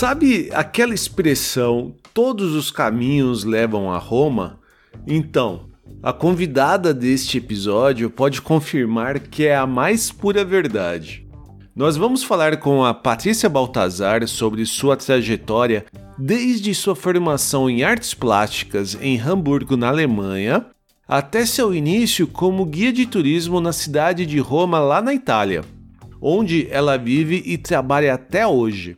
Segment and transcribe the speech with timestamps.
[0.00, 4.58] Sabe aquela expressão todos os caminhos levam a Roma?
[5.06, 5.66] Então,
[6.02, 11.28] a convidada deste episódio pode confirmar que é a mais pura verdade.
[11.76, 15.84] Nós vamos falar com a Patrícia Baltazar sobre sua trajetória
[16.16, 20.64] desde sua formação em artes plásticas em Hamburgo, na Alemanha,
[21.06, 25.62] até seu início como guia de turismo na cidade de Roma, lá na Itália,
[26.22, 28.96] onde ela vive e trabalha até hoje.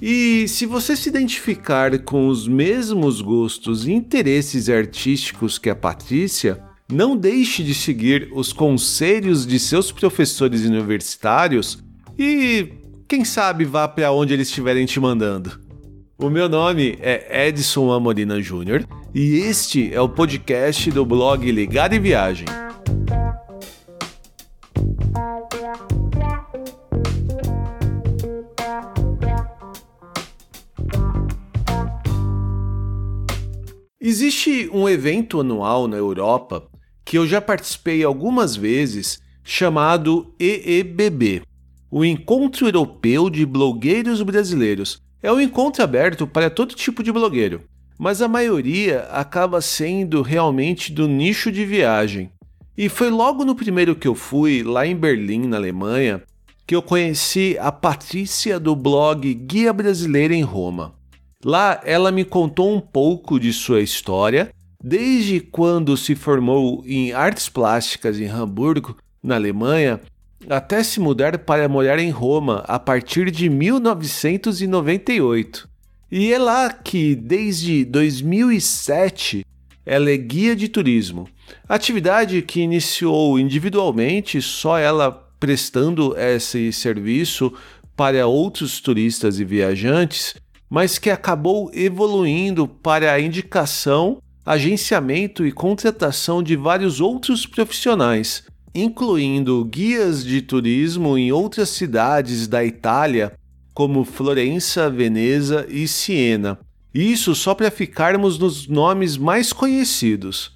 [0.00, 6.62] E se você se identificar com os mesmos gostos e interesses artísticos que a Patrícia,
[6.90, 11.78] não deixe de seguir os conselhos de seus professores universitários
[12.18, 12.72] e,
[13.06, 15.60] quem sabe, vá para onde eles estiverem te mandando.
[16.18, 21.94] O meu nome é Edson Amorina Júnior e este é o podcast do blog Ligado
[21.94, 22.46] em Viagem.
[34.10, 36.68] Existe um evento anual na Europa
[37.04, 41.42] que eu já participei algumas vezes chamado EEBB,
[41.88, 47.62] o Encontro Europeu de Blogueiros Brasileiros é um encontro aberto para todo tipo de blogueiro,
[47.96, 52.32] mas a maioria acaba sendo realmente do nicho de viagem.
[52.76, 56.20] E foi logo no primeiro que eu fui, lá em Berlim, na Alemanha,
[56.66, 60.98] que eu conheci a Patrícia do blog Guia Brasileira em Roma.
[61.44, 64.50] Lá ela me contou um pouco de sua história,
[64.82, 70.00] desde quando se formou em artes plásticas em Hamburgo, na Alemanha,
[70.48, 75.68] até se mudar para morar em Roma a partir de 1998.
[76.10, 79.44] E é lá que, desde 2007,
[79.86, 81.28] ela é guia de turismo.
[81.68, 87.52] Atividade que iniciou individualmente, só ela prestando esse serviço
[87.96, 90.34] para outros turistas e viajantes,
[90.70, 99.64] mas que acabou evoluindo para a indicação, agenciamento e contratação de vários outros profissionais, incluindo
[99.64, 103.32] guias de turismo em outras cidades da Itália,
[103.74, 106.58] como Florença, Veneza e Siena.
[106.94, 110.52] Isso só para ficarmos nos nomes mais conhecidos.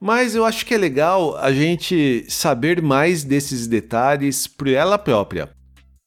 [0.00, 5.50] Mas eu acho que é legal a gente saber mais desses detalhes por ela própria.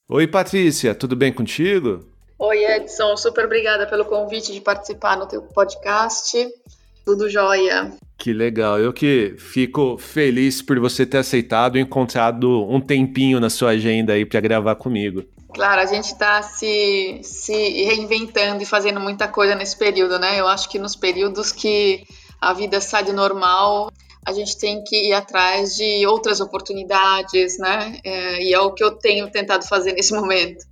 [0.10, 2.13] Oi, Patrícia, tudo bem contigo?
[2.46, 6.46] Oi, Edson, super obrigada pelo convite de participar no teu podcast.
[7.06, 7.94] Tudo jóia.
[8.18, 8.78] Que legal.
[8.78, 14.12] Eu que fico feliz por você ter aceitado e encontrado um tempinho na sua agenda
[14.12, 15.24] aí para gravar comigo.
[15.54, 17.54] Claro, a gente está se, se
[17.86, 20.38] reinventando e fazendo muita coisa nesse período, né?
[20.38, 22.04] Eu acho que nos períodos que
[22.42, 23.90] a vida sai do normal,
[24.26, 28.00] a gente tem que ir atrás de outras oportunidades, né?
[28.04, 30.66] É, e é o que eu tenho tentado fazer nesse momento.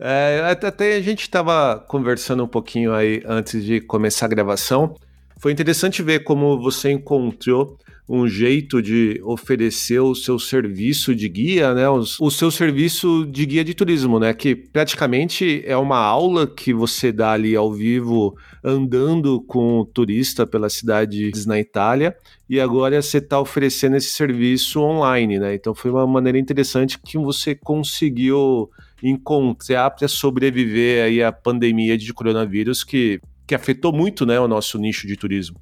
[0.00, 4.94] É, até a gente estava conversando um pouquinho aí antes de começar a gravação.
[5.38, 7.76] Foi interessante ver como você encontrou
[8.08, 11.86] um jeito de oferecer o seu serviço de guia, né?
[11.90, 14.32] O, seu serviço de guia de turismo, né?
[14.32, 20.46] Que praticamente é uma aula que você dá ali ao vivo, andando com o turista
[20.46, 22.16] pela cidade na Itália,
[22.48, 25.54] e agora você está oferecendo esse serviço online, né?
[25.54, 28.70] Então foi uma maneira interessante que você conseguiu
[29.02, 34.78] encontrar para sobreviver aí à pandemia de coronavírus que que afetou muito né, o nosso
[34.78, 35.58] nicho de turismo.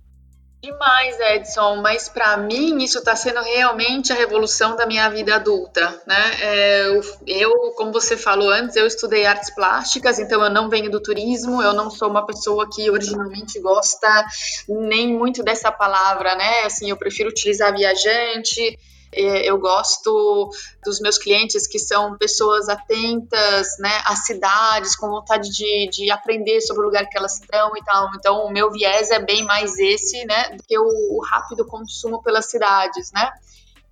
[0.60, 6.02] Demais, Edson, mas para mim isso está sendo realmente a revolução da minha vida adulta,
[6.04, 6.32] né?
[6.40, 11.00] É, eu, como você falou antes, eu estudei artes plásticas, então eu não venho do
[11.00, 14.26] turismo, eu não sou uma pessoa que originalmente gosta
[14.68, 16.62] nem muito dessa palavra, né?
[16.64, 18.76] Assim, eu prefiro utilizar viajante,
[19.12, 20.50] eu gosto
[20.84, 26.60] dos meus clientes que são pessoas atentas, né, às cidades, com vontade de, de aprender
[26.60, 28.10] sobre o lugar que elas estão e tal.
[28.16, 32.22] Então, o meu viés é bem mais esse, né, do que o, o rápido consumo
[32.22, 33.30] pelas cidades, né.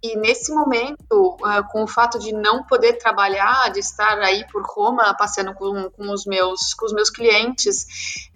[0.04, 4.62] E nesse momento, uh, com o fato de não poder trabalhar, de estar aí por
[4.62, 7.86] Roma passeando com, com, os, meus, com os meus clientes,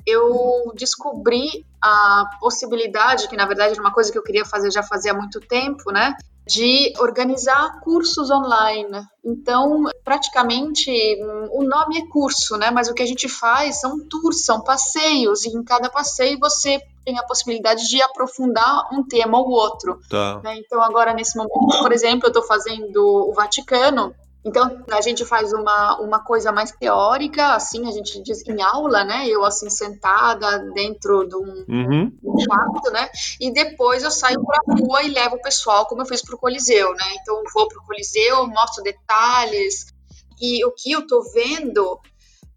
[0.06, 4.82] eu descobri a possibilidade, que na verdade era uma coisa que eu queria fazer já
[4.82, 6.17] fazia muito tempo, né?
[6.49, 9.03] De organizar cursos online.
[9.23, 10.91] Então, praticamente,
[11.53, 12.71] o nome é curso, né?
[12.71, 16.81] Mas o que a gente faz são tours, são passeios, e em cada passeio você
[17.05, 20.00] tem a possibilidade de aprofundar um tema ou outro.
[20.09, 20.41] Tá.
[20.43, 20.56] Né?
[20.56, 24.15] Então, agora, nesse momento, por exemplo, eu estou fazendo o Vaticano,
[24.49, 29.05] então, a gente faz uma, uma coisa mais teórica, assim, a gente diz em aula,
[29.05, 29.29] né?
[29.29, 32.12] Eu, assim, sentada dentro de um, uhum.
[32.47, 33.11] quarto, né?
[33.39, 36.35] E depois eu saio para a rua e levo o pessoal, como eu fiz para
[36.35, 37.15] o Coliseu, né?
[37.21, 39.87] Então, vou para o Coliseu, mostro detalhes.
[40.41, 42.01] E o que eu tô vendo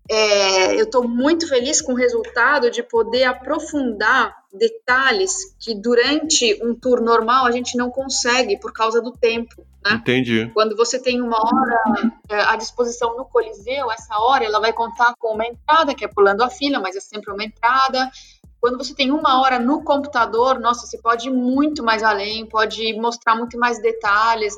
[0.09, 6.75] é, eu estou muito feliz com o resultado de poder aprofundar detalhes que durante um
[6.75, 9.65] tour normal a gente não consegue por causa do tempo.
[9.83, 9.93] Né?
[9.93, 10.51] Entendi.
[10.53, 15.13] Quando você tem uma hora é, à disposição no Coliseu, essa hora ela vai contar
[15.17, 18.11] com uma entrada, que é pulando a fila, mas é sempre uma entrada.
[18.59, 22.93] Quando você tem uma hora no computador, nossa, você pode ir muito mais além, pode
[22.93, 24.55] mostrar muito mais detalhes.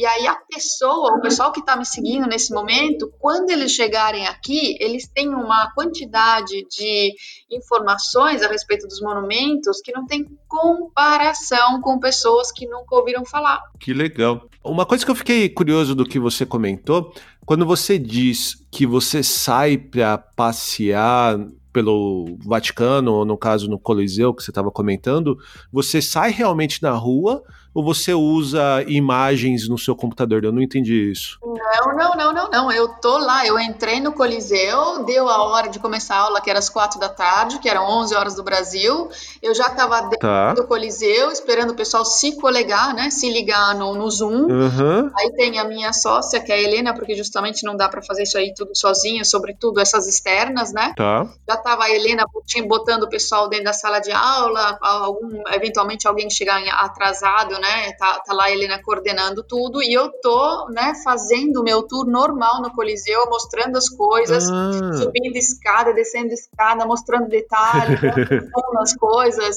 [0.00, 4.26] E aí a pessoa, o pessoal que está me seguindo nesse momento, quando eles chegarem
[4.26, 7.14] aqui, eles têm uma quantidade de
[7.50, 13.60] informações a respeito dos monumentos que não tem comparação com pessoas que nunca ouviram falar.
[13.78, 14.48] Que legal.
[14.64, 17.12] Uma coisa que eu fiquei curioso do que você comentou,
[17.44, 21.38] quando você diz que você sai para passear
[21.74, 25.36] pelo Vaticano, ou no caso no Coliseu que você estava comentando,
[25.70, 30.44] você sai realmente na rua ou você usa imagens no seu computador?
[30.44, 31.38] Eu não entendi isso.
[31.42, 32.72] Não, não, não, não, não.
[32.72, 36.50] Eu tô lá, eu entrei no Coliseu, deu a hora de começar a aula, que
[36.50, 39.08] era às quatro da tarde, que eram 11 horas do Brasil.
[39.42, 40.54] Eu já estava dentro tá.
[40.54, 43.10] do Coliseu, esperando o pessoal se colegar, né?
[43.10, 44.46] Se ligar no, no Zoom.
[44.46, 45.10] Uhum.
[45.16, 48.24] Aí tem a minha sócia, que é a Helena, porque justamente não dá para fazer
[48.24, 50.92] isso aí tudo sozinha, sobretudo essas externas, né?
[50.96, 51.26] Tá.
[51.48, 52.24] Já tava a Helena
[52.66, 57.92] botando o pessoal dentro da sala de aula, algum, eventualmente alguém chegar atrasado, né?
[57.92, 62.62] Tá, tá lá Helena coordenando tudo e eu tô, né, fazendo o meu tour normal
[62.62, 64.92] no Coliseu, mostrando as coisas, ah.
[64.94, 68.00] subindo escada, descendo escada, mostrando detalhes,
[68.80, 69.56] as coisas.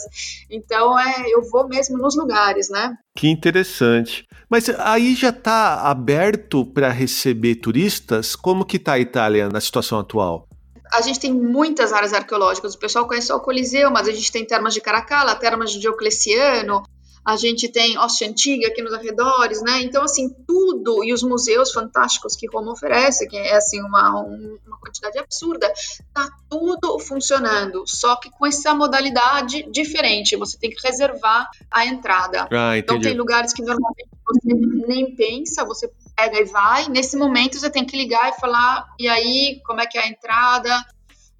[0.50, 2.96] Então, é, eu vou mesmo nos lugares, né?
[3.16, 4.28] Que interessante.
[4.50, 8.36] Mas aí já está aberto para receber turistas?
[8.36, 10.48] Como que está a Itália na situação atual?
[10.94, 12.76] a gente tem muitas áreas arqueológicas.
[12.76, 15.80] O pessoal conhece só o Coliseu, mas a gente tem termas de Caracalla, termas de
[15.80, 16.84] Diocleciano,
[17.26, 19.82] a gente tem Ostia Antiga aqui nos arredores, né?
[19.82, 24.78] Então, assim, tudo, e os museus fantásticos que Roma oferece, que é, assim, uma, uma
[24.80, 25.72] quantidade absurda,
[26.14, 32.48] tá tudo funcionando, só que com essa modalidade diferente, você tem que reservar a entrada.
[32.52, 34.54] Ah, então, tem lugares que normalmente você
[34.88, 39.08] nem pensa, você pega e vai, nesse momento você tem que ligar e falar, e
[39.08, 40.86] aí, como é que é a entrada?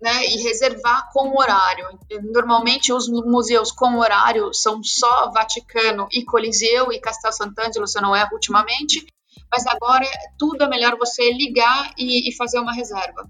[0.04, 1.86] Né, e reservar com horário.
[2.34, 8.02] Normalmente os museus com horário são só Vaticano e Coliseu e Castel Sant'Angelo, se eu
[8.02, 9.06] não erro ultimamente,
[9.50, 10.06] mas agora
[10.38, 13.26] tudo é melhor você ligar e, e fazer uma reserva.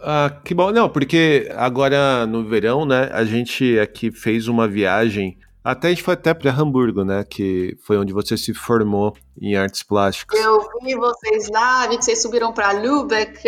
[0.00, 0.72] Ah, que bom.
[0.72, 6.02] Não, porque agora no verão, né, a gente aqui fez uma viagem até a gente
[6.02, 7.24] foi até para Hamburgo, né?
[7.28, 10.38] Que foi onde você se formou em artes plásticas.
[10.40, 13.42] Eu vi vocês lá, vi que vocês subiram para Lübeck,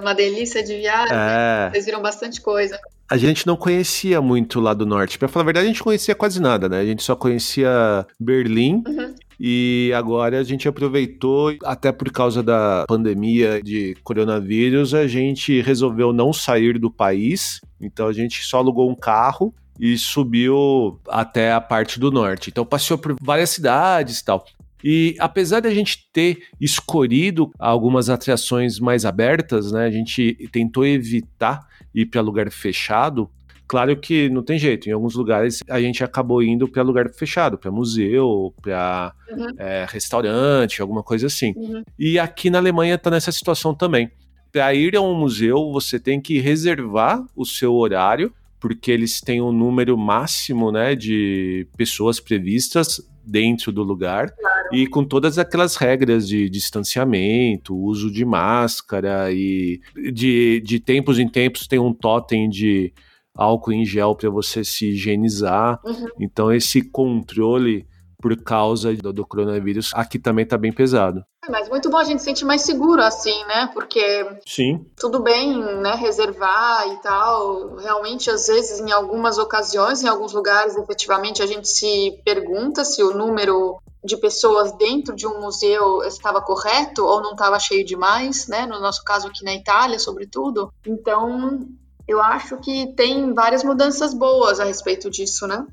[0.00, 1.16] uma delícia de viagem.
[1.16, 1.70] É.
[1.70, 2.78] Vocês viram bastante coisa.
[3.10, 5.18] A gente não conhecia muito lá do norte.
[5.18, 6.78] Para falar a verdade, a gente conhecia quase nada, né?
[6.78, 9.14] A gente só conhecia Berlim uhum.
[9.38, 16.12] E agora a gente aproveitou, até por causa da pandemia de coronavírus, a gente resolveu
[16.12, 17.60] não sair do país.
[17.80, 22.50] Então a gente só alugou um carro e subiu até a parte do norte.
[22.50, 24.44] Então passeou por várias cidades e tal.
[24.82, 30.84] E apesar de a gente ter escolhido algumas atrações mais abertas, né, a gente tentou
[30.84, 33.30] evitar ir para lugar fechado.
[33.66, 37.56] Claro que não tem jeito, em alguns lugares a gente acabou indo para lugar fechado,
[37.56, 39.46] para museu, para uhum.
[39.56, 41.54] é, restaurante, alguma coisa assim.
[41.56, 41.82] Uhum.
[41.98, 44.10] E aqui na Alemanha está nessa situação também.
[44.52, 48.30] Para ir a um museu, você tem que reservar o seu horário
[48.64, 54.68] porque eles têm um número máximo né, de pessoas previstas dentro do lugar claro.
[54.74, 59.82] e com todas aquelas regras de distanciamento, uso de máscara e
[60.14, 62.90] de, de tempos em tempos tem um totem de
[63.34, 65.78] álcool em gel para você se higienizar.
[65.84, 66.06] Uhum.
[66.18, 67.86] Então esse controle
[68.24, 71.22] por causa do, do coronavírus aqui também está bem pesado.
[71.46, 73.68] É, mas muito bom a gente se sentir mais seguro assim, né?
[73.74, 74.00] Porque
[74.46, 74.86] Sim.
[74.96, 75.94] tudo bem, né?
[75.94, 77.76] Reservar e tal.
[77.76, 83.02] Realmente, às vezes, em algumas ocasiões, em alguns lugares, efetivamente, a gente se pergunta se
[83.02, 88.48] o número de pessoas dentro de um museu estava correto ou não estava cheio demais,
[88.48, 88.64] né?
[88.64, 90.72] No nosso caso aqui na Itália, sobretudo.
[90.86, 91.68] Então,
[92.08, 95.66] eu acho que tem várias mudanças boas a respeito disso, né?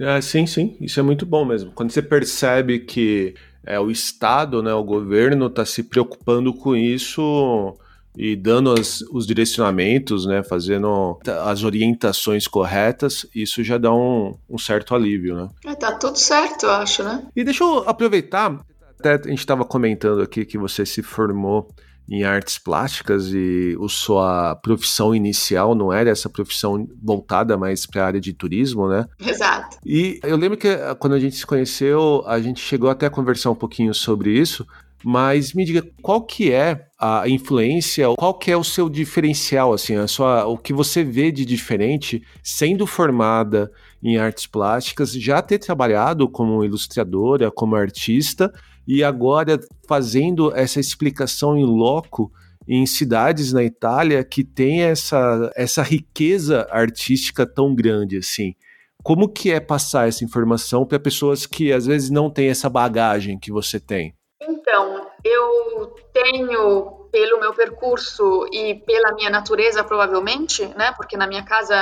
[0.00, 1.72] É, sim, sim, isso é muito bom mesmo.
[1.72, 7.76] Quando você percebe que é, o Estado, né, o governo está se preocupando com isso
[8.16, 14.58] e dando as, os direcionamentos, né, fazendo as orientações corretas, isso já dá um, um
[14.58, 15.48] certo alívio, né?
[15.66, 17.26] É, tá tudo certo, eu acho, né?
[17.36, 18.58] E deixa eu aproveitar,
[18.98, 21.68] até a gente estava comentando aqui que você se formou
[22.10, 28.02] em artes plásticas e a sua profissão inicial não era essa profissão voltada mais para
[28.02, 29.06] a área de turismo, né?
[29.24, 29.78] Exato.
[29.86, 33.10] E eu lembro que eh, quando a gente se conheceu, a gente chegou até a
[33.10, 34.66] conversar um pouquinho sobre isso.
[35.02, 39.96] Mas me diga, qual que é a influência, qual que é o seu diferencial, assim,
[39.96, 43.70] a sua, o que você vê de diferente sendo formada
[44.02, 48.52] em artes plásticas, já ter trabalhado como ilustradora, como artista,
[48.86, 52.30] e agora fazendo essa explicação em loco
[52.68, 58.54] em cidades na Itália que tem essa, essa riqueza artística tão grande assim.
[59.02, 63.36] Como que é passar essa informação para pessoas que às vezes não têm essa bagagem
[63.36, 64.14] que você tem?
[64.40, 70.92] Então, eu tenho pelo meu percurso e pela minha natureza, provavelmente, né?
[70.92, 71.76] Porque na minha casa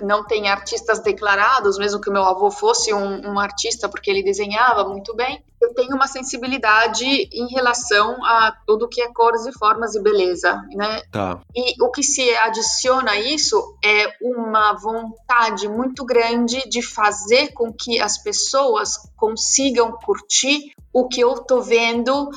[0.00, 4.22] não tem artistas declarados, mesmo que o meu avô fosse um, um artista, porque ele
[4.22, 5.42] desenhava muito bem.
[5.60, 10.60] Eu tenho uma sensibilidade em relação a tudo que é cores e formas e beleza,
[10.72, 11.02] né?
[11.10, 11.40] Tá.
[11.54, 17.72] E o que se adiciona a isso é uma vontade muito grande de fazer com
[17.72, 22.30] que as pessoas consigam curtir o que eu tô vendo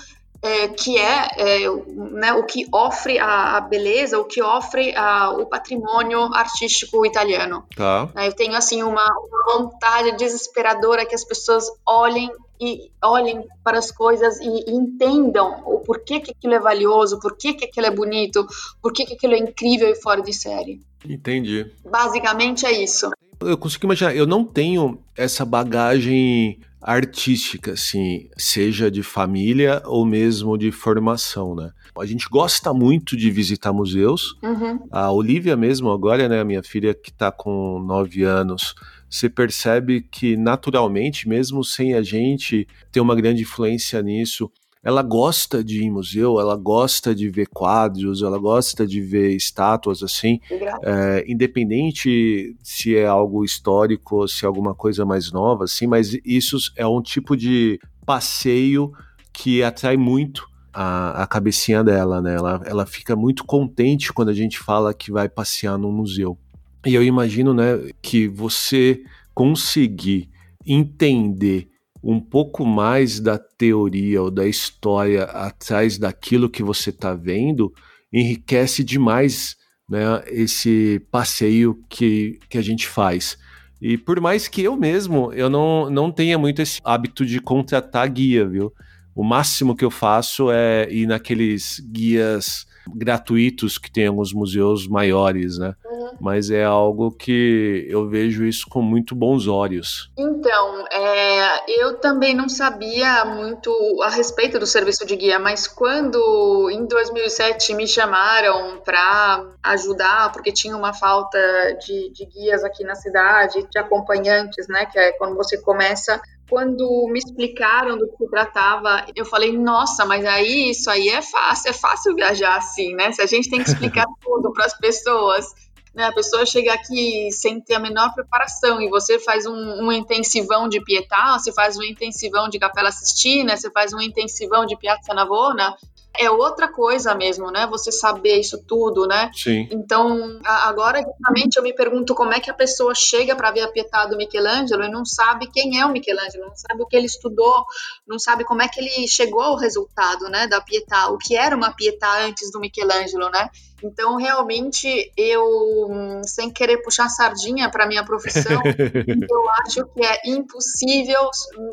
[0.46, 1.70] é, que é, é
[2.12, 7.64] né, o que ofre a, a, beleza, o que ofre a, o patrimônio artístico italiano.
[7.76, 8.08] Tá.
[8.16, 13.92] Eu tenho assim uma, uma, vontade desesperadora que as pessoas olhem e olhem para as
[13.92, 18.46] coisas e, e entendam o porquê que aquilo é valioso, porquê que aquilo é bonito,
[18.84, 20.80] porquê que aquilo é incrível e fora de série.
[21.04, 21.72] Entendi.
[21.84, 23.10] Basicamente é isso.
[23.42, 30.56] Eu consigo imaginar, eu não tenho essa bagagem artística, assim, seja de família ou mesmo
[30.56, 31.72] de formação, né?
[31.98, 34.38] A gente gosta muito de visitar museus.
[34.44, 34.80] Uhum.
[34.92, 38.76] A Olivia mesmo agora, né, minha filha que está com nove anos,
[39.10, 44.52] você percebe que naturalmente, mesmo sem a gente ter uma grande influência nisso,
[44.86, 49.36] ela gosta de ir em museu, ela gosta de ver quadros, ela gosta de ver
[49.36, 50.40] estátuas assim,
[50.84, 56.16] é, independente se é algo histórico ou se é alguma coisa mais nova, assim, mas
[56.24, 58.94] isso é um tipo de passeio
[59.34, 62.36] que atrai muito a, a cabecinha dela, né?
[62.36, 66.38] Ela, ela fica muito contente quando a gente fala que vai passear no museu.
[66.86, 69.02] E eu imagino, né, que você
[69.34, 70.30] conseguir
[70.64, 71.70] entender
[72.06, 77.74] um pouco mais da teoria ou da história atrás daquilo que você está vendo,
[78.14, 79.56] enriquece demais
[79.90, 83.36] né, esse passeio que, que a gente faz.
[83.82, 88.08] E por mais que eu mesmo eu não, não tenha muito esse hábito de contratar
[88.08, 88.72] guia, viu?
[89.16, 95.58] O máximo que eu faço é ir naqueles guias gratuitos que tem alguns museus maiores,
[95.58, 95.74] né?
[96.20, 100.12] Mas é algo que eu vejo isso com muito bons olhos.
[100.18, 106.70] Então, é, eu também não sabia muito a respeito do serviço de guia, mas quando
[106.72, 111.38] em 2007 me chamaram para ajudar, porque tinha uma falta
[111.86, 114.86] de, de guias aqui na cidade, de acompanhantes, né?
[114.86, 120.06] Que é quando você começa quando me explicaram do que se tratava, eu falei, nossa,
[120.06, 123.12] mas aí isso aí é fácil, é fácil viajar assim, né?
[123.12, 125.48] Se a gente tem que explicar tudo para as pessoas,
[125.96, 126.04] né?
[126.04, 130.68] A pessoa chega aqui sem ter a menor preparação e você faz um, um intensivão
[130.68, 135.14] de Pietà, você faz um intensivão de Capela Sistina, você faz um intensivão de Piazza
[135.14, 135.76] Navona,
[136.20, 137.68] é outra coisa mesmo, né?
[137.68, 139.32] Você saber isso tudo, né?
[139.34, 139.68] Sim.
[139.72, 143.72] Então, agora, justamente, eu me pergunto como é que a pessoa chega para ver a
[143.72, 147.06] Pietà do Michelangelo e não sabe quem é o Michelangelo, não sabe o que ele
[147.06, 147.66] estudou,
[148.08, 151.56] não sabe como é que ele chegou ao resultado, né, da Pietà, o que era
[151.56, 153.50] uma Pietà antes do Michelangelo, né?
[153.84, 155.90] Então, realmente, eu,
[156.26, 158.62] sem querer puxar sardinha para minha profissão,
[159.30, 161.30] eu acho que é impossível.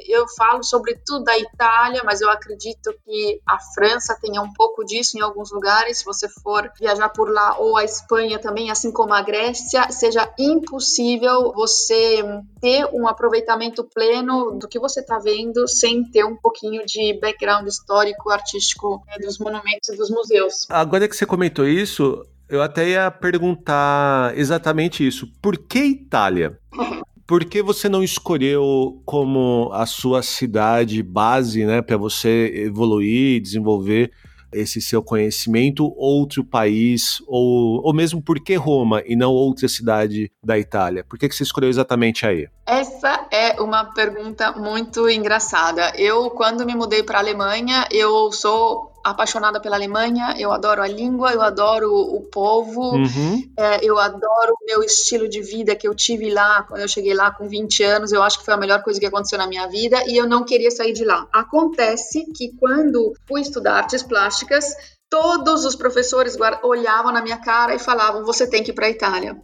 [0.07, 5.19] Eu falo sobretudo da Itália, mas eu acredito que a França tenha um pouco disso
[5.19, 5.99] em alguns lugares.
[5.99, 10.29] Se você for viajar por lá, ou a Espanha também, assim como a Grécia, seja
[10.39, 12.25] impossível você
[12.61, 17.67] ter um aproveitamento pleno do que você está vendo sem ter um pouquinho de background
[17.67, 20.67] histórico, artístico né, dos monumentos e dos museus.
[20.69, 25.29] Agora que você comentou isso, isso, eu até ia perguntar exatamente isso.
[25.41, 26.59] Por que Itália?
[27.27, 34.11] Por que você não escolheu como a sua cidade base, né, para você evoluir, desenvolver
[34.53, 40.31] esse seu conhecimento outro país ou, ou mesmo por que Roma e não outra cidade
[40.45, 41.05] da Itália?
[41.05, 42.49] Por que, que você escolheu exatamente aí?
[42.67, 45.93] Essa é uma pergunta muito engraçada.
[45.97, 50.87] Eu, quando me mudei para a Alemanha, eu sou apaixonada pela Alemanha, eu adoro a
[50.87, 53.43] língua, eu adoro o povo, uhum.
[53.57, 57.15] é, eu adoro o meu estilo de vida que eu tive lá, quando eu cheguei
[57.15, 59.67] lá com 20 anos, eu acho que foi a melhor coisa que aconteceu na minha
[59.67, 61.27] vida e eu não queria sair de lá.
[61.33, 64.75] Acontece que quando fui estudar artes plásticas,
[65.11, 68.91] todos os professores olhavam na minha cara e falavam: você tem que ir para a
[68.91, 69.37] Itália.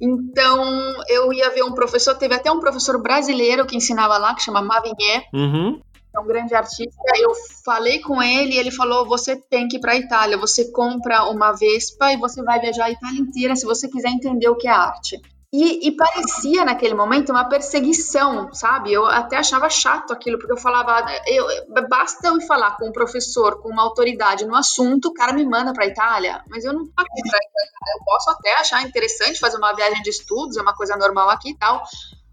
[0.00, 0.62] Então,
[1.08, 4.60] eu ia ver um professor, teve até um professor brasileiro que ensinava lá, que chama
[4.60, 5.24] Mavigné.
[5.32, 5.80] Uhum
[6.16, 7.02] é um grande artista.
[7.20, 7.32] Eu
[7.64, 11.24] falei com ele e ele falou: você tem que ir para a Itália, você compra
[11.24, 14.66] uma Vespa e você vai viajar a Itália inteira se você quiser entender o que
[14.66, 15.20] é arte.
[15.52, 18.92] E, e, parecia naquele momento uma perseguição, sabe?
[18.92, 21.46] Eu até achava chato aquilo, porque eu falava, eu,
[21.88, 25.72] basta eu falar com um professor, com uma autoridade no assunto, o cara me manda
[25.72, 30.56] para Itália, mas eu não eu posso até achar interessante fazer uma viagem de estudos,
[30.56, 31.82] é uma coisa normal aqui e tal,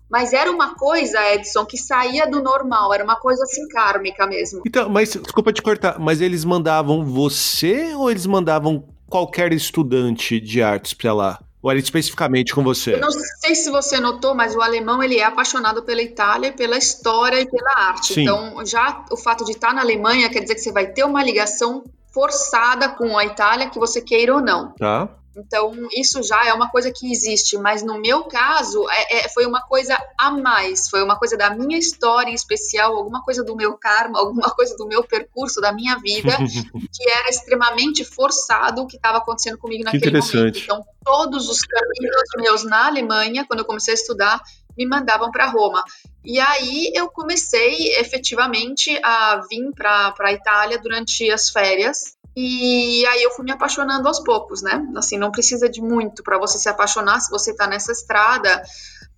[0.09, 4.61] mas era uma coisa, Edson, que saía do normal, era uma coisa assim kármica mesmo.
[4.65, 10.61] Então, mas desculpa te cortar, mas eles mandavam você ou eles mandavam qualquer estudante de
[10.61, 11.39] artes para lá?
[11.61, 12.95] Ou era especificamente com você?
[12.95, 16.77] Eu não sei se você notou, mas o alemão ele é apaixonado pela Itália, pela
[16.77, 18.15] história e pela arte.
[18.15, 18.23] Sim.
[18.23, 21.23] Então, já o fato de estar na Alemanha quer dizer que você vai ter uma
[21.23, 24.73] ligação forçada com a Itália, que você queira ou não.
[24.73, 25.09] Tá.
[25.35, 29.45] Então, isso já é uma coisa que existe, mas no meu caso, é, é, foi
[29.45, 33.55] uma coisa a mais, foi uma coisa da minha história em especial, alguma coisa do
[33.55, 36.37] meu karma, alguma coisa do meu percurso, da minha vida,
[36.93, 40.59] que era extremamente forçado o que estava acontecendo comigo naquele momento.
[40.59, 44.41] Então, todos os caminhos meus na Alemanha, quando eu comecei a estudar,
[44.77, 45.83] me mandavam para Roma.
[46.23, 52.15] E aí eu comecei efetivamente a vir para a Itália durante as férias.
[52.35, 54.83] E aí eu fui me apaixonando aos poucos, né?
[54.95, 58.63] Assim, não precisa de muito para você se apaixonar se você está nessa estrada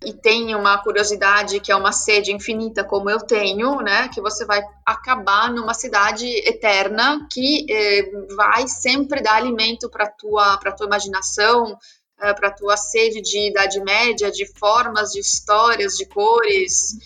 [0.04, 4.08] e tem uma curiosidade que é uma sede infinita como eu tenho, né?
[4.08, 10.58] Que você vai acabar numa cidade eterna que eh, vai sempre dar alimento para tua
[10.58, 11.78] para tua imaginação,
[12.20, 16.98] eh, para tua sede de idade média, de formas, de histórias, de cores.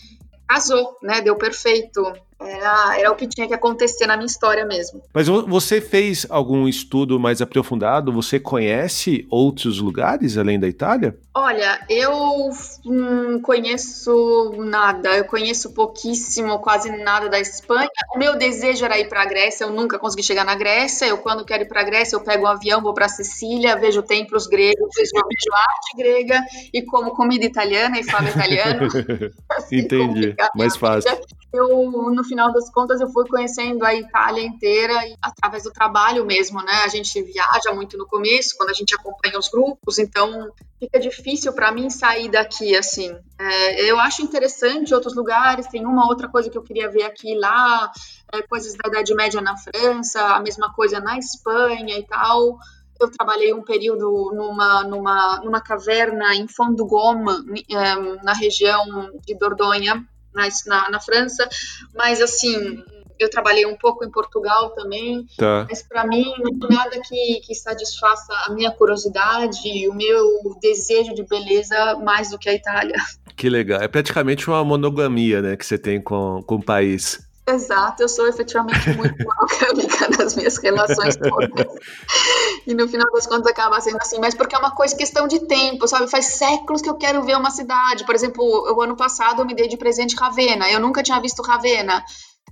[0.49, 1.21] Casou, né?
[1.21, 2.03] Deu perfeito.
[2.41, 5.03] Era, era o que tinha que acontecer na minha história mesmo.
[5.13, 8.13] Mas você fez algum estudo mais aprofundado?
[8.13, 11.17] Você conhece outros lugares além da Itália?
[11.35, 12.51] Olha, eu
[12.85, 15.17] não conheço nada.
[15.17, 17.89] Eu conheço pouquíssimo, quase nada da Espanha.
[18.15, 19.65] O meu desejo era ir para a Grécia.
[19.65, 21.07] Eu nunca consegui chegar na Grécia.
[21.07, 24.03] Eu, quando quero ir para a Grécia, eu pego um avião, vou para Sicília, vejo
[24.03, 28.89] templos gregos, vejo, vejo arte grega e como comida italiana e falo italiano.
[29.51, 30.35] assim, Entendi.
[30.57, 31.17] Mais fácil.
[31.53, 36.63] Eu, no final das contas, eu fui conhecendo a Itália inteira através do trabalho mesmo,
[36.63, 36.83] né?
[36.85, 41.53] A gente viaja muito no começo, quando a gente acompanha os grupos, então fica difícil
[41.53, 43.13] para mim sair daqui, assim.
[43.39, 47.35] É, eu acho interessante outros lugares, tem uma outra coisa que eu queria ver aqui
[47.37, 47.91] lá,
[48.33, 52.59] é, coisas da Idade Média na França, a mesma coisa na Espanha e tal.
[53.01, 59.11] Eu trabalhei um período numa, numa, numa caverna em Fond du Gaume, é, na região
[59.27, 61.49] de Dordogne, na, na França,
[61.95, 62.83] mas assim,
[63.21, 65.67] eu trabalhei um pouco em Portugal também, tá.
[65.69, 70.27] mas para mim não tem nada que, que satisfaça a minha curiosidade e o meu
[70.61, 72.97] desejo de beleza mais do que a Itália.
[73.37, 77.21] Que legal, é praticamente uma monogamia, né, que você tem com, com o país.
[77.47, 81.67] Exato, eu sou efetivamente muito monogâmica nas minhas relações todas.
[82.67, 85.41] e no final das contas acaba sendo assim, mas porque é uma coisa, questão de
[85.47, 86.11] tempo, sabe?
[86.11, 88.05] Faz séculos que eu quero ver uma cidade.
[88.05, 91.43] Por exemplo, o ano passado eu me dei de presente Ravena, eu nunca tinha visto
[91.43, 92.05] Ravena.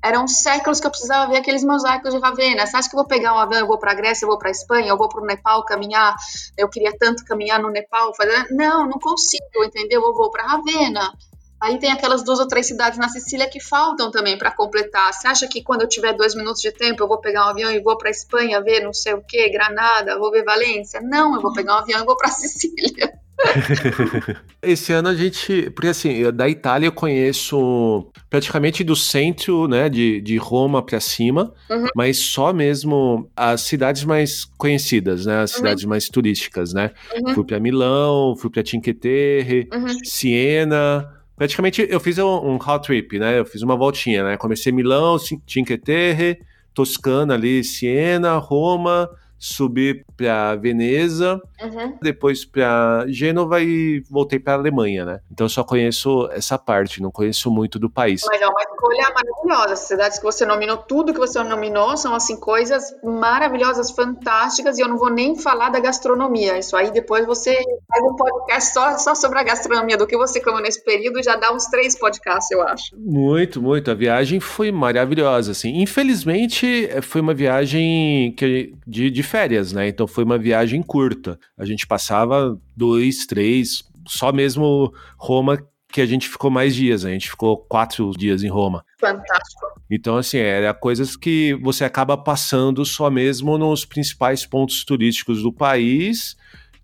[0.03, 2.67] Eram séculos que eu precisava ver aqueles mosaicos de Ravena.
[2.67, 4.51] Você acha que eu vou pegar um avião, eu vou para Grécia, eu vou para
[4.51, 6.15] Espanha, eu vou para o Nepal caminhar?
[6.57, 8.15] Eu queria tanto caminhar no Nepal.
[8.15, 8.47] Fazer...
[8.51, 10.03] Não, não consigo, entendeu?
[10.03, 11.13] Eu vou para Ravena.
[11.61, 15.13] Aí tem aquelas duas ou três cidades na Sicília que faltam também para completar.
[15.13, 17.71] Você acha que quando eu tiver dois minutos de tempo eu vou pegar um avião
[17.71, 21.01] e vou para Espanha ver não sei o que, Granada, vou ver Valência?
[21.01, 23.13] Não, eu vou pegar um avião e vou para Sicília.
[24.61, 30.21] Esse ano a gente, porque assim, da Itália eu conheço praticamente do centro, né, de,
[30.21, 31.87] de Roma para cima, uhum.
[31.95, 35.57] mas só mesmo as cidades mais conhecidas, né, as uhum.
[35.59, 36.91] cidades mais turísticas, né.
[37.15, 37.35] Uhum.
[37.35, 40.05] Fui para Milão, fui para Cinque Terre, uhum.
[40.05, 43.39] Siena, praticamente eu fiz um, um trip, né?
[43.39, 44.37] Eu fiz uma voltinha, né?
[44.37, 46.41] Comecei Milão, Cinque Terre,
[46.75, 51.97] Toscana ali, Siena, Roma, subi para Veneza, uhum.
[52.03, 55.21] depois para Gênova e voltei para Alemanha, né?
[55.31, 58.23] Então eu só conheço essa parte, não conheço muito do país.
[58.27, 59.75] Mas é uma escolha maravilhosa.
[59.75, 64.83] As cidades que você nominou, tudo que você nominou são assim coisas maravilhosas, fantásticas e
[64.83, 66.59] eu não vou nem falar da gastronomia.
[66.59, 67.55] Isso aí depois você
[67.89, 71.37] faz um podcast só, só sobre a gastronomia do que você comeu nesse período já
[71.37, 72.97] dá uns três podcasts, eu acho.
[72.97, 73.91] Muito, muito.
[73.91, 75.81] A viagem foi maravilhosa, assim.
[75.81, 79.89] Infelizmente foi uma viagem que de, de férias, né?
[79.89, 81.39] Então foi uma viagem curta.
[81.57, 85.59] A gente passava dois, três, só mesmo Roma
[85.91, 88.85] que a gente ficou mais dias, a gente ficou quatro dias em Roma.
[89.01, 89.67] Fantástico.
[89.91, 95.53] Então, assim, era coisas que você acaba passando só mesmo nos principais pontos turísticos do
[95.53, 96.37] país,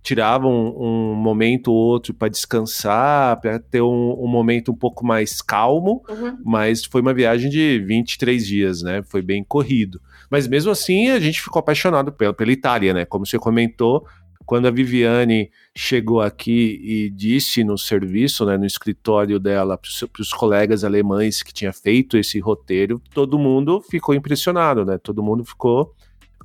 [0.04, 5.04] tiravam um, um momento ou outro para descansar, para ter um, um, momento um pouco
[5.04, 6.36] mais calmo, uhum.
[6.44, 9.02] mas foi uma viagem de 23 dias, né?
[9.02, 9.98] Foi bem corrido.
[10.30, 13.06] Mas mesmo assim, a gente ficou apaixonado pela, pela Itália, né?
[13.06, 14.06] Como você comentou,
[14.44, 20.32] quando a Viviane chegou aqui e disse no serviço, né, no escritório dela, para os
[20.34, 24.98] colegas alemães que tinha feito esse roteiro, todo mundo ficou impressionado, né?
[24.98, 25.94] Todo mundo ficou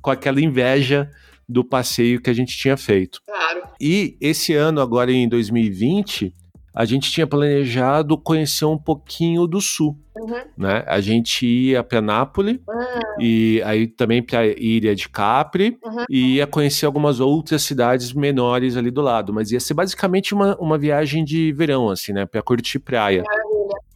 [0.00, 1.10] com aquela inveja
[1.50, 3.20] do passeio que a gente tinha feito.
[3.26, 3.62] Claro.
[3.80, 6.34] E esse ano, agora em 2020,
[6.74, 9.98] a gente tinha planejado conhecer um pouquinho do sul.
[10.16, 10.40] Uhum.
[10.56, 10.84] Né?
[10.86, 13.00] A gente ia para Nápoles uhum.
[13.20, 16.04] e aí também para Ilha de Capri uhum.
[16.08, 20.56] e ia conhecer algumas outras cidades menores ali do lado, mas ia ser basicamente uma,
[20.58, 22.24] uma viagem de verão, assim, né?
[22.26, 23.24] Para curtir praia.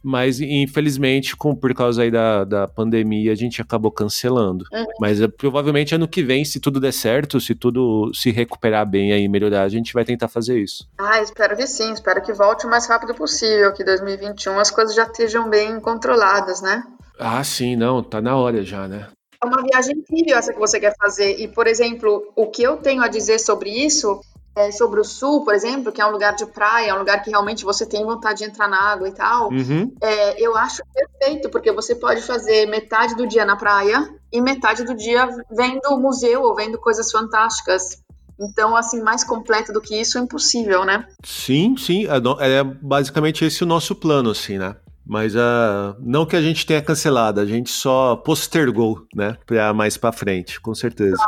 [0.07, 4.63] Mas, infelizmente, com, por causa aí da, da pandemia, a gente acabou cancelando.
[4.71, 4.85] Uhum.
[4.99, 9.11] Mas é, provavelmente ano que vem, se tudo der certo, se tudo se recuperar bem
[9.11, 10.87] aí, melhorar, a gente vai tentar fazer isso.
[10.95, 11.91] Ah, espero que sim.
[11.91, 16.61] Espero que volte o mais rápido possível, que 2021 as coisas já estejam bem controladas,
[16.61, 16.83] né?
[17.19, 19.07] Ah, sim, não, tá na hora já, né?
[19.43, 21.39] É uma viagem incrível essa que você quer fazer.
[21.39, 24.21] E, por exemplo, o que eu tenho a dizer sobre isso
[24.55, 27.21] é, sobre o sul, por exemplo, que é um lugar de praia, é um lugar
[27.21, 29.93] que realmente você tem vontade de entrar na água e tal, uhum.
[30.01, 34.83] é, eu acho perfeito, porque você pode fazer metade do dia na praia e metade
[34.83, 38.03] do dia vendo museu ou vendo coisas fantásticas.
[38.39, 41.07] Então, assim, mais completo do que isso é impossível, né?
[41.23, 42.05] Sim, sim.
[42.05, 44.75] É, é basicamente esse o nosso plano, assim, né?
[45.05, 49.37] Mas uh, não que a gente tenha cancelado, a gente só postergou, né?
[49.45, 51.23] Para mais para frente, com certeza.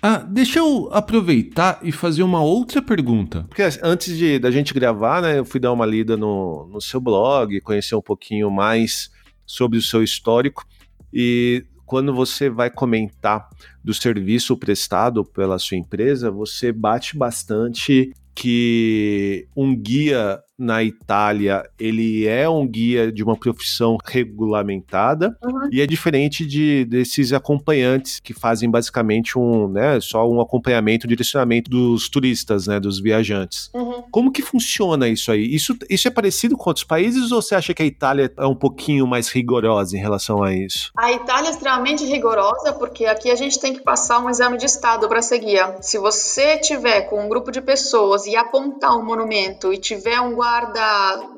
[0.00, 3.44] Ah, deixa eu aproveitar e fazer uma outra pergunta.
[3.48, 7.00] Porque antes de da gente gravar, né, eu fui dar uma lida no, no seu
[7.00, 9.10] blog, conhecer um pouquinho mais
[9.44, 10.64] sobre o seu histórico.
[11.12, 13.48] E quando você vai comentar
[13.82, 22.26] do serviço prestado pela sua empresa, você bate bastante que um guia na Itália, ele
[22.26, 25.68] é um guia de uma profissão regulamentada uhum.
[25.70, 31.08] e é diferente de desses acompanhantes que fazem basicamente um, né, só um acompanhamento, um
[31.08, 33.70] direcionamento dos turistas, né, dos viajantes.
[33.72, 34.02] Uhum.
[34.10, 35.54] Como que funciona isso aí?
[35.54, 38.56] Isso, isso é parecido com outros países ou você acha que a Itália é um
[38.56, 40.90] pouquinho mais rigorosa em relação a isso?
[40.96, 44.66] A Itália é extremamente rigorosa porque aqui a gente tem que passar um exame de
[44.66, 45.76] estado para ser guia.
[45.80, 50.34] Se você tiver com um grupo de pessoas e apontar um monumento e tiver um
[50.34, 50.47] guarda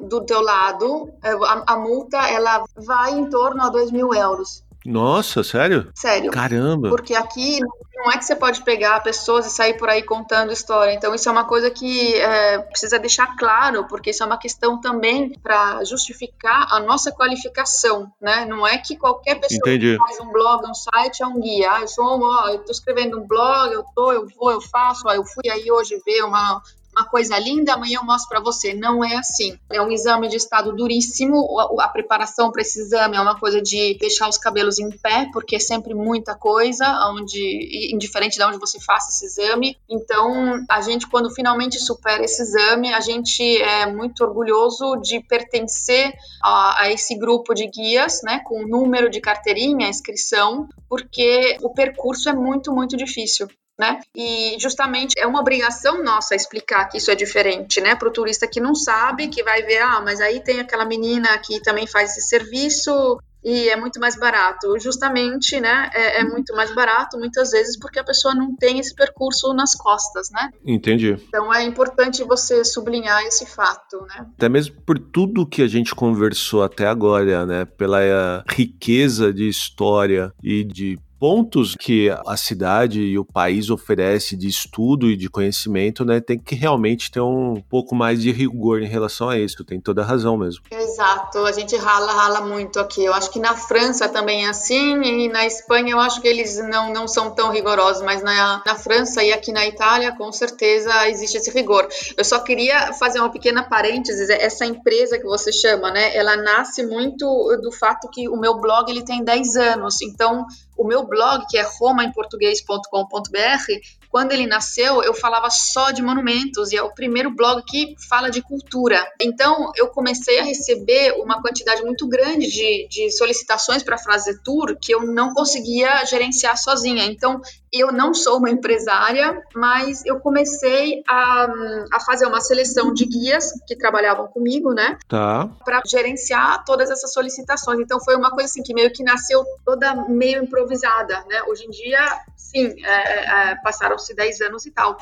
[0.09, 4.65] do teu lado, é, a, a multa ela vai em torno a 2 mil euros.
[4.85, 5.91] Nossa, sério?
[5.95, 6.31] Sério.
[6.31, 6.89] Caramba.
[6.89, 7.61] Porque aqui
[8.01, 10.93] não é que você pode pegar pessoas e sair por aí contando história.
[10.93, 14.81] Então, isso é uma coisa que é, precisa deixar claro, porque isso é uma questão
[14.81, 18.47] também para justificar a nossa qualificação, né?
[18.47, 19.99] Não é que qualquer pessoa Entendi.
[19.99, 21.73] que faz um blog, um site, é um guia.
[21.73, 25.03] Ah, eu sou, ó, eu tô escrevendo um blog, eu tô, eu vou, eu faço,
[25.07, 26.63] ó, eu fui aí hoje ver uma,
[27.01, 28.75] uma coisa linda, amanhã eu mostro para você.
[28.75, 29.59] Não é assim.
[29.71, 31.59] É um exame de estado duríssimo.
[31.81, 35.57] A, preparação para esse exame é uma coisa de deixar os cabelos em pé, porque
[35.57, 39.77] é sempre muita coisa, onde, indiferente de onde você faça esse exame.
[39.89, 46.13] Então, a gente, quando finalmente supera esse exame, a gente é muito orgulhoso de pertencer
[46.43, 51.73] a, a esse grupo de guias, né, com o número de carteirinha, inscrição, porque o
[51.73, 53.49] percurso é muito, muito difícil
[53.81, 53.99] né?
[54.15, 57.97] E justamente é uma obrigação nossa explicar que isso é diferente, né?
[57.97, 61.39] Para o turista que não sabe, que vai ver, ah, mas aí tem aquela menina
[61.39, 64.79] que também faz esse serviço e é muito mais barato.
[64.79, 65.89] Justamente, né?
[65.95, 69.75] É, é, muito mais barato muitas vezes porque a pessoa não tem esse percurso nas
[69.75, 70.51] costas, né?
[70.63, 71.17] Entendi.
[71.29, 74.27] Então é importante você sublinhar esse fato, né?
[74.37, 77.65] Até mesmo por tudo que a gente conversou até agora, né?
[77.65, 84.35] Pela eh, riqueza de história e de pontos que a cidade e o país oferece
[84.35, 88.81] de estudo e de conhecimento, né, tem que realmente ter um pouco mais de rigor
[88.81, 89.63] em relação a isso.
[89.63, 90.65] Tem toda a razão mesmo.
[90.71, 93.05] Exato, a gente rala, rala muito aqui.
[93.05, 96.57] Eu acho que na França também é assim e na Espanha eu acho que eles
[96.69, 101.07] não, não são tão rigorosos, mas na, na França e aqui na Itália com certeza
[101.11, 101.87] existe esse rigor.
[102.17, 104.31] Eu só queria fazer uma pequena parênteses.
[104.31, 107.27] Essa empresa que você chama, né, ela nasce muito
[107.63, 110.47] do fato que o meu blog ele tem 10 anos, então
[110.81, 113.73] o meu blog, que é romaemportuguês.com.br,
[114.11, 118.29] quando ele nasceu, eu falava só de monumentos e é o primeiro blog que fala
[118.29, 119.07] de cultura.
[119.23, 124.77] Então, eu comecei a receber uma quantidade muito grande de, de solicitações para fazer tour
[124.81, 127.05] que eu não conseguia gerenciar sozinha.
[127.05, 127.41] Então,
[127.73, 131.47] eu não sou uma empresária, mas eu comecei a,
[131.93, 134.99] a fazer uma seleção de guias que trabalhavam comigo, né?
[135.09, 135.49] Tá.
[135.65, 137.79] Para gerenciar todas essas solicitações.
[137.79, 141.43] Então, foi uma coisa assim que meio que nasceu toda meio improvisada, né?
[141.47, 143.55] Hoje em dia, sim, é, é, é
[144.01, 144.97] passaram-se 10 anos e tal.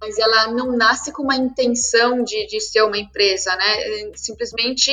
[0.00, 4.12] mas ela não nasce com uma intenção de, de ser uma empresa, né?
[4.14, 4.90] Simplesmente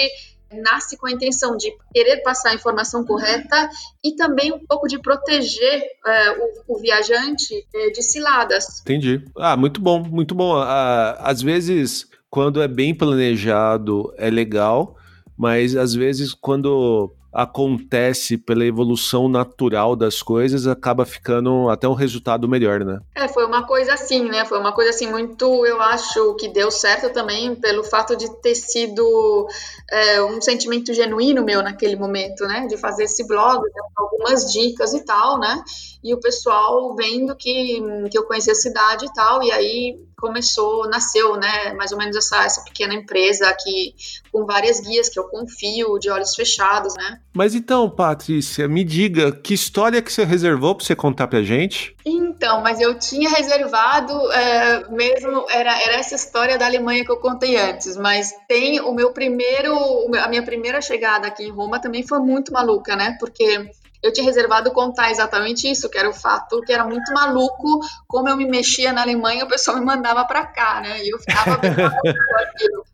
[0.52, 3.70] nasce com a intenção de querer passar a informação correta
[4.04, 8.82] e também um pouco de proteger é, o, o, viajante é, de ciladas.
[8.82, 9.24] Entendi.
[9.38, 10.56] Ah, muito bom, muito bom.
[10.56, 14.96] Ah, às vezes, quando é bem planejado, é legal,
[15.38, 22.50] mas às vezes quando acontece pela evolução natural das coisas, acaba ficando até um resultado
[22.50, 23.00] melhor, né?
[23.14, 24.44] É, foi uma coisa assim, né?
[24.44, 28.56] Foi uma coisa assim muito, eu acho que deu certo também pelo fato de ter
[28.56, 29.48] sido
[29.92, 32.66] é, um sentimento genuíno meu naquele momento, né?
[32.66, 33.62] De fazer esse blog,
[33.96, 35.64] algumas dicas e tal, né?
[36.04, 40.90] E o pessoal vendo que, que eu conhecia a cidade e tal, e aí começou,
[40.90, 43.94] nasceu, né, mais ou menos essa, essa pequena empresa aqui,
[44.32, 47.20] com várias guias que eu confio, de olhos fechados, né.
[47.34, 51.96] Mas então, Patrícia, me diga, que história que você reservou para você contar pra gente?
[52.04, 57.18] Então, mas eu tinha reservado é, mesmo, era, era essa história da Alemanha que eu
[57.18, 59.76] contei antes, mas tem o meu primeiro,
[60.20, 63.70] a minha primeira chegada aqui em Roma também foi muito maluca, né, porque
[64.02, 68.30] eu tinha reservado contar exatamente isso, que era o fato que era muito maluco como
[68.30, 71.04] eu me mexia na Alemanha, o pessoal me mandava para cá, né?
[71.04, 71.60] E eu ficava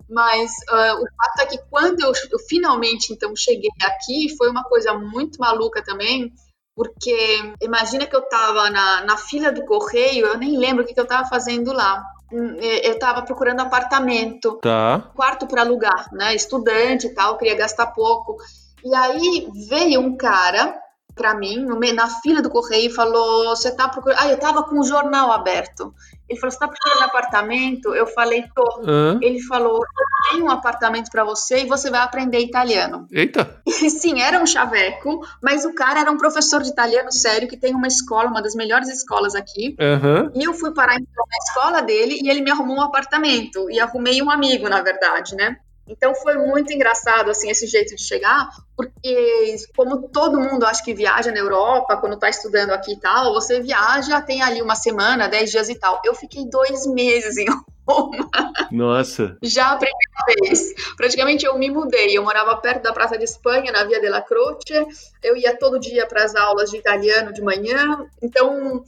[0.10, 4.64] Mas uh, o fato é que quando eu, eu, finalmente então cheguei aqui, foi uma
[4.64, 6.32] coisa muito maluca também,
[6.76, 10.94] porque imagina que eu estava na, na fila do correio, eu nem lembro o que,
[10.94, 15.12] que eu estava fazendo lá hum, eu estava procurando apartamento, tá.
[15.16, 16.36] quarto para alugar, né?
[16.36, 18.38] Estudante e tal, queria gastar pouco.
[18.84, 20.83] E aí veio um cara
[21.16, 24.20] para mim, no, na fila do correio, e falou: Você tá procurando.
[24.20, 25.94] Ah, eu tava com o jornal aberto.
[26.28, 27.94] Ele falou: Você tá procurando apartamento?
[27.94, 28.82] Eu falei: Tô.
[28.86, 29.20] Hã?
[29.22, 33.08] Ele falou: Eu tenho um apartamento para você e você vai aprender italiano.
[33.12, 33.62] Eita!
[33.66, 37.58] E, sim, era um chaveco, mas o cara era um professor de italiano sério que
[37.58, 39.76] tem uma escola, uma das melhores escolas aqui.
[39.80, 40.32] Uhum.
[40.36, 43.70] E eu fui parar então, na escola dele e ele me arrumou um apartamento.
[43.70, 45.58] E arrumei um amigo, na verdade, né?
[45.88, 50.94] Então foi muito engraçado assim esse jeito de chegar, porque como todo mundo acho que
[50.94, 55.28] viaja na Europa quando está estudando aqui e tal, você viaja tem ali uma semana,
[55.28, 56.02] dez dias e tal.
[56.06, 57.48] Eu fiquei dois meses em
[57.88, 58.30] Roma.
[58.72, 59.38] Nossa.
[59.44, 60.74] Já a primeira vez.
[60.96, 62.18] Praticamente eu me mudei.
[62.18, 64.88] Eu morava perto da Praça de Espanha, na Via della Croce.
[65.22, 68.08] Eu ia todo dia para as aulas de italiano de manhã.
[68.22, 68.84] Então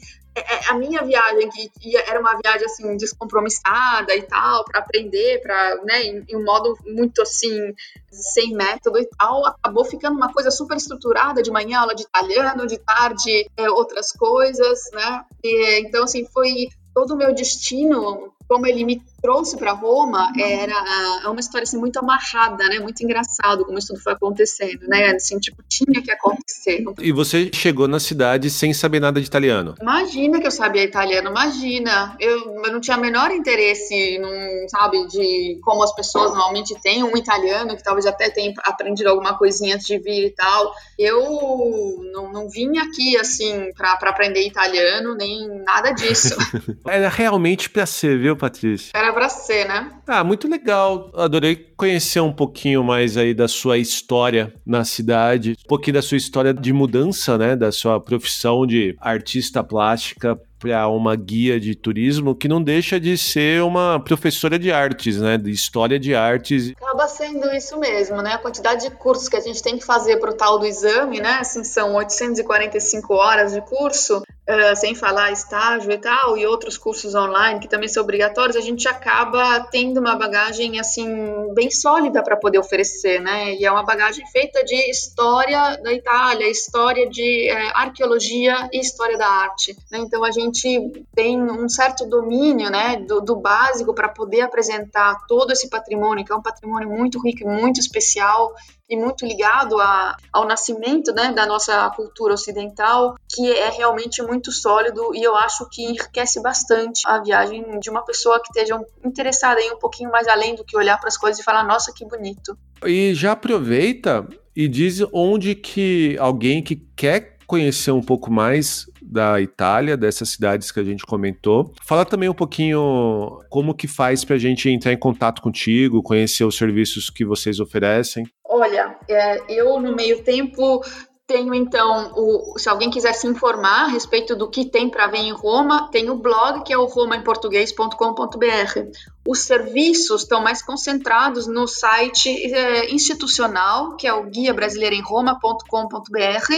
[0.70, 6.04] a minha viagem que era uma viagem assim descompromissada e tal para aprender para né
[6.04, 7.74] em, em, um modo muito assim
[8.12, 12.68] sem método e tal acabou ficando uma coisa super estruturada de manhã aula de italiano
[12.68, 15.24] de tarde é, outras coisas né?
[15.44, 21.22] E, então assim foi todo o meu destino como ele me trouxe para Roma era
[21.24, 22.80] é uma história assim, muito amarrada, né?
[22.80, 25.08] Muito engraçado como isso tudo foi acontecendo, né?
[25.12, 26.84] Assim, tipo, tinha que acontecer.
[27.00, 29.76] E você chegou na cidade sem saber nada de italiano?
[29.82, 32.16] Imagina que eu sabia italiano, imagina.
[32.20, 37.04] Eu, eu não tinha o menor interesse, num, sabe, de como as pessoas normalmente têm
[37.04, 40.72] um italiano que talvez até tenha aprendido alguma coisinha antes de vir e tal.
[40.98, 46.36] Eu não, não vim aqui assim para aprender italiano nem nada disso.
[46.86, 48.92] Era realmente para ser, viu, Patrícia?
[48.94, 49.92] Era para ser, né?
[50.08, 51.12] Ah, muito legal.
[51.16, 56.18] Adorei conhecer um pouquinho mais aí da sua história na cidade, um pouquinho da sua
[56.18, 62.34] história de mudança, né, da sua profissão de artista plástica para uma guia de turismo
[62.34, 65.38] que não deixa de ser uma professora de artes, né?
[65.38, 66.72] De história de artes.
[66.72, 68.34] Acaba sendo isso mesmo, né?
[68.34, 71.20] A quantidade de cursos que a gente tem que fazer para o tal do exame,
[71.20, 71.38] né?
[71.40, 77.16] Assim, são 845 horas de curso, uh, sem falar estágio e tal, e outros cursos
[77.16, 82.38] online que também são obrigatórios, a gente acaba tendo uma bagagem, assim, bem sólida para
[82.38, 83.54] poder oferecer, né?
[83.56, 89.18] E é uma bagagem feita de história da Itália, história de uh, arqueologia e história
[89.18, 90.00] da arte, né?
[90.00, 95.52] Então a gente tem um certo domínio né, do, do básico para poder apresentar todo
[95.52, 98.54] esse patrimônio, que é um patrimônio muito rico muito especial
[98.90, 104.52] e muito ligado a, ao nascimento né, da nossa cultura ocidental, que é realmente muito
[104.52, 109.62] sólido e eu acho que enriquece bastante a viagem de uma pessoa que esteja interessada
[109.62, 112.06] em um pouquinho mais além do que olhar para as coisas e falar, nossa, que
[112.06, 112.58] bonito.
[112.86, 119.40] E já aproveita e diz onde que alguém que quer conhecer um pouco mais da
[119.40, 121.72] Itália, dessas cidades que a gente comentou.
[121.84, 126.44] Fala também um pouquinho como que faz para a gente entrar em contato contigo, conhecer
[126.44, 128.26] os serviços que vocês oferecem.
[128.58, 130.82] Olha, é, eu no meio tempo
[131.28, 135.18] tenho então, o, se alguém quiser se informar a respeito do que tem para ver
[135.18, 138.80] em Roma, tem o blog que é o romaemportuguês.com.br.
[139.28, 145.02] Os serviços estão mais concentrados no site é, institucional, que é o guia brasileiro em
[145.02, 146.54] roma.com.br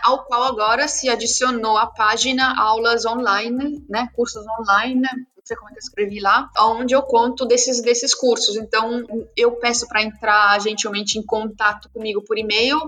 [0.00, 5.02] ao qual agora se adicionou a página aulas online, né, cursos online,
[5.44, 8.56] sei como é que eu escrevi lá, onde eu conto desses, desses cursos.
[8.56, 9.04] Então,
[9.36, 12.78] eu peço para entrar gentilmente em contato comigo por e-mail,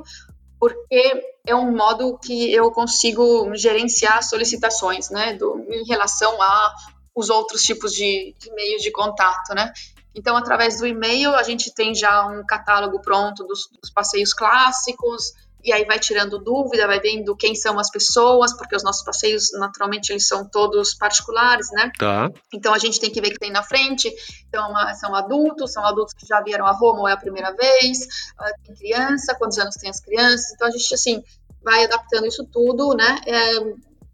[0.59, 6.75] porque é um modo que eu consigo gerenciar solicitações, né, do, em relação a
[7.15, 9.73] os outros tipos de, de meios de contato, né?
[10.15, 15.33] Então, através do e-mail, a gente tem já um catálogo pronto dos, dos passeios clássicos,
[15.67, 19.49] e aí vai tirando dúvida, vai vendo quem são as pessoas, porque os nossos passeios,
[19.55, 21.91] naturalmente, eles são todos particulares, né?
[21.99, 22.31] Tá.
[22.55, 24.09] Então a gente tem que ver que tem na frente.
[24.49, 27.99] Então são adultos, são adultos que já vieram a Roma ou é a primeira vez,
[28.39, 30.53] uh, tem criança, quantos anos tem as crianças.
[30.53, 31.25] Então a gente, assim,
[31.65, 33.21] vai adaptando isso tudo, né?
[33.27, 33.59] É,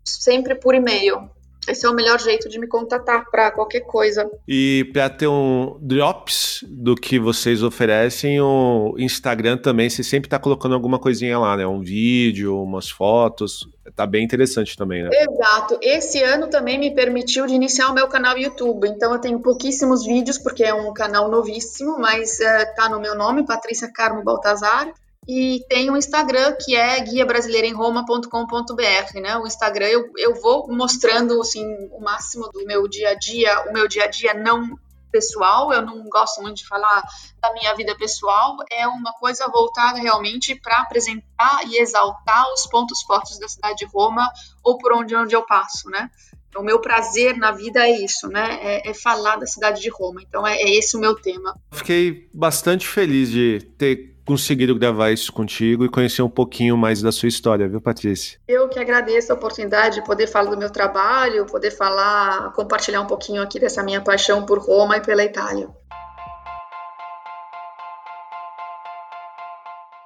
[0.03, 1.31] sempre por e-mail.
[1.69, 4.29] Esse é o melhor jeito de me contatar para qualquer coisa.
[4.49, 10.39] E para ter um drops do que vocês oferecem, o Instagram também, você sempre está
[10.39, 11.67] colocando alguma coisinha lá, né?
[11.67, 13.69] Um vídeo, umas fotos.
[13.95, 15.11] Tá bem interessante também, né?
[15.13, 15.79] Exato.
[15.81, 18.89] Esse ano também me permitiu de iniciar o meu canal YouTube.
[18.89, 23.17] Então eu tenho pouquíssimos vídeos, porque é um canal novíssimo, mas uh, tá no meu
[23.17, 24.93] nome, Patrícia Carmo Baltazar.
[25.29, 29.39] E tem um Instagram que é guiabrasileiraemroma.com.br, né?
[29.39, 33.73] O Instagram eu, eu vou mostrando assim o máximo do meu dia a dia, o
[33.73, 34.77] meu dia a dia não
[35.13, 37.03] pessoal, eu não gosto muito de falar
[37.41, 43.03] da minha vida pessoal, é uma coisa voltada realmente para apresentar e exaltar os pontos
[43.03, 44.27] fortes da cidade de Roma
[44.65, 46.11] ou por onde, onde eu passo, né?
[46.57, 48.59] O meu prazer na vida é isso, né?
[48.61, 50.23] É, é falar da cidade de Roma.
[50.23, 51.59] Então é, é esse o meu tema.
[51.73, 57.13] Fiquei bastante feliz de ter conseguido gravar isso contigo e conhecer um pouquinho mais da
[57.13, 58.39] sua história, viu, Patrícia?
[58.47, 63.07] Eu que agradeço a oportunidade de poder falar do meu trabalho, poder falar, compartilhar um
[63.07, 65.69] pouquinho aqui dessa minha paixão por Roma e pela Itália.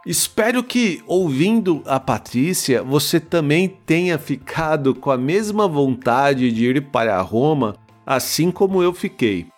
[0.07, 6.91] Espero que, ouvindo a Patrícia, você também tenha ficado com a mesma vontade de ir
[6.93, 7.75] para Roma,
[8.07, 9.49] assim como eu fiquei.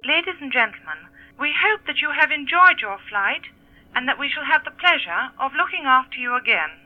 [0.06, 0.98] Ladies and gentlemen,
[1.40, 3.42] we hope that you have enjoyed your flight.
[3.94, 6.83] And that we shall have the pleasure of looking after you again.